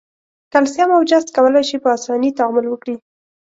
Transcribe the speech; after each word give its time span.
کلسیم 0.53 0.89
او 0.95 1.01
جست 1.09 1.27
کولای 1.35 1.63
شي 1.69 1.77
په 1.83 1.87
آساني 1.97 2.29
تعامل 2.37 2.65
وکړي. 2.69 2.95